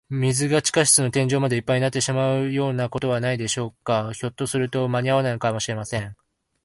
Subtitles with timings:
[0.09, 4.11] 水が地下室の天井までいっぱいになってしまうようなことはないでしょうか。
[4.13, 6.15] ひょっとすると、まにあわないかもしれません。